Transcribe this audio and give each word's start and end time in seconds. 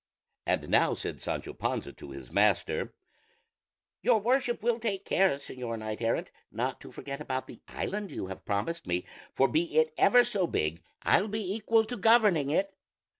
And 0.47 0.67
now 0.69 0.95
said 0.95 1.21
Sancho 1.21 1.53
Panza 1.53 1.93
to 1.93 2.09
his 2.09 2.31
master, 2.31 2.95
"Your 4.01 4.19
Worship 4.19 4.63
will 4.63 4.79
take 4.79 5.05
care, 5.05 5.29
Señor 5.37 5.77
Knight 5.77 6.01
Errant, 6.01 6.31
not 6.51 6.81
to 6.81 6.91
forget 6.91 7.21
about 7.21 7.45
the 7.45 7.61
island 7.67 8.09
you 8.09 8.25
have 8.25 8.43
promised 8.43 8.87
me, 8.87 9.05
for 9.35 9.47
be 9.47 9.77
it 9.77 9.93
ever 9.99 10.23
so 10.23 10.47
big 10.47 10.81
I'll 11.03 11.27
be 11.27 11.53
equal 11.53 11.85
to 11.85 11.97
governing 11.97 12.49
it." 12.49 12.73